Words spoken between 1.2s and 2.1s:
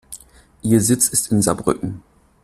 in Saarbrücken.